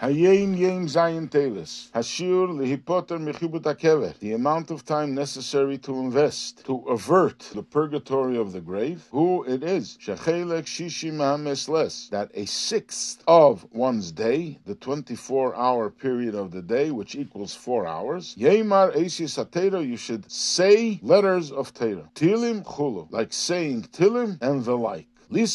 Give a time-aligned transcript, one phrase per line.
[0.00, 1.90] Hayom Yom Zayin Teves.
[1.90, 4.18] Hashur Lihipoter Mechibut Akever.
[4.18, 9.06] The amount of time necessary to invest to avert the purgatory of the grave.
[9.10, 9.98] Who it is.
[10.00, 12.08] Shechelek Shishim Hamesles.
[12.08, 17.54] That a sixth of one's day, the 24 hour period of the day, which equals
[17.54, 18.34] four hours.
[18.38, 19.86] Yemar Esis Atera.
[19.86, 22.08] You should say letters of Torah.
[22.14, 23.12] Tilim Chulu.
[23.12, 25.09] Like saying Tilim and the like.
[25.32, 25.46] In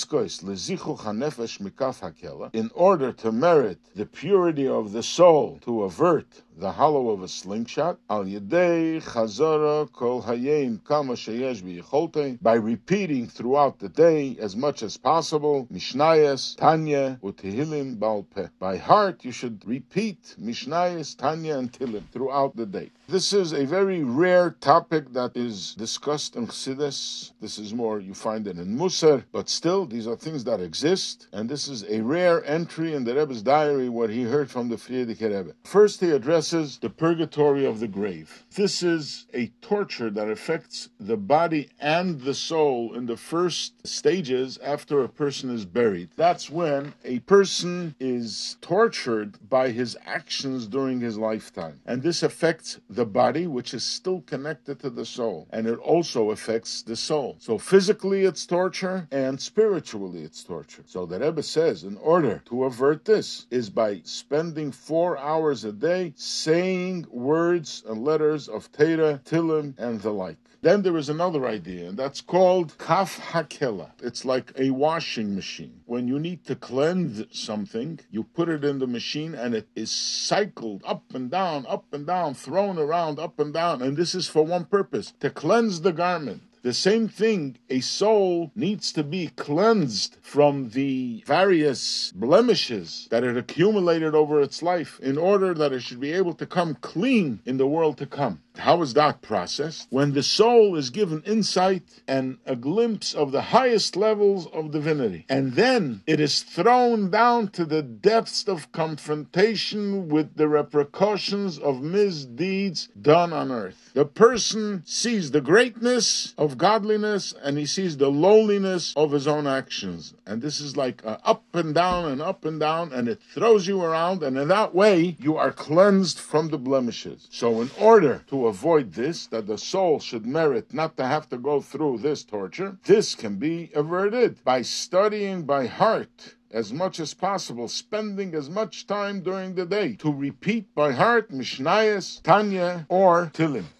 [2.73, 7.98] order to merit the purity of the soul, to avert the hollow of a slingshot,
[8.09, 14.96] al yedei chazara kol hayim kama sheyesh by repeating throughout the day as much as
[14.96, 18.49] possible, Mishnayos, Tanya, Utihilim, Balpe.
[18.57, 22.91] By heart, you should repeat Mishnayos, Tanya, and Tilim throughout the day.
[23.10, 27.34] This is a very rare topic that is discussed in Chassidus.
[27.41, 31.28] This is more, you find it in Musar, but still, these are things that exist,
[31.34, 34.76] and this is a rare entry in the Rebbe's diary, what he heard from the
[34.76, 35.55] Frierdiker Rebbe.
[35.64, 38.44] First, he addresses the purgatory of the grave.
[38.54, 44.60] This is a torture that affects the body and the soul in the first stages
[44.60, 46.10] after a person is buried.
[46.16, 51.79] That's when a person is tortured by his actions during his lifetime.
[51.88, 56.29] And this affects the body, which is still connected to the soul, and it also
[56.29, 57.38] affects the soul.
[57.40, 60.84] So physically it's torture, and spiritually it's torture.
[60.85, 65.72] So the Rebbe says, in order to avert this, is by spending four hours a
[65.72, 70.38] day saying words and letters of Torah, Tilim, and the like.
[70.61, 73.91] Then there is another idea, and that's called kaf hakela.
[74.01, 75.81] It's like a washing machine.
[75.85, 79.91] When you need to cleanse something, you put it in the machine and it is
[79.91, 83.83] cycled up and down, up and down, thrown around, up and down.
[83.83, 86.41] And this is for one purpose to cleanse the garment.
[86.66, 93.38] The same thing, a soul needs to be cleansed from the various blemishes that it
[93.38, 97.57] accumulated over its life in order that it should be able to come clean in
[97.57, 98.41] the world to come.
[98.57, 99.88] How is that processed?
[99.89, 105.25] When the soul is given insight and a glimpse of the highest levels of divinity,
[105.29, 111.81] and then it is thrown down to the depths of confrontation with the repercussions of
[111.81, 113.91] misdeeds done on earth.
[113.94, 119.47] The person sees the greatness of godliness and he sees the lowliness of his own
[119.47, 120.13] actions.
[120.25, 123.83] And this is like up and down and up and down, and it throws you
[123.83, 127.27] around, and in that way, you are cleansed from the blemishes.
[127.29, 131.61] So, in order avoid this, that the soul should merit not to have to go
[131.61, 137.67] through this torture, this can be averted by studying by heart as much as possible,
[137.67, 143.66] spending as much time during the day to repeat by heart Mishnayos, Tanya, or Tilim.